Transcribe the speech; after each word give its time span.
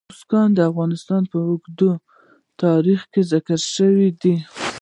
بزګان 0.09 0.49
د 0.55 0.59
افغانستان 0.69 1.21
په 1.31 1.37
اوږده 1.47 1.91
تاریخ 2.63 3.01
کې 3.11 3.21
ذکر 3.31 3.59
شوی 3.75 4.09
دی. 4.21 4.35